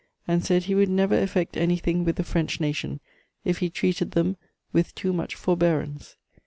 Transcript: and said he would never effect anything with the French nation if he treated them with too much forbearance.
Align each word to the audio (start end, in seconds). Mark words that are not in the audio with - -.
and 0.27 0.43
said 0.43 0.63
he 0.63 0.73
would 0.73 0.89
never 0.89 1.15
effect 1.15 1.55
anything 1.55 2.03
with 2.03 2.15
the 2.15 2.23
French 2.23 2.59
nation 2.59 2.99
if 3.45 3.59
he 3.59 3.69
treated 3.69 4.13
them 4.13 4.35
with 4.73 4.95
too 4.95 5.13
much 5.13 5.35
forbearance. 5.35 6.15